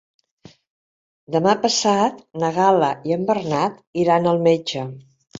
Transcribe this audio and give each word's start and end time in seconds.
Demà 1.33 1.51
passat 1.65 2.23
na 2.43 2.49
Gal·la 2.55 2.89
i 3.09 3.13
en 3.17 3.27
Bernat 3.27 3.77
iran 4.05 4.25
al 4.33 4.41
metge. 4.49 4.87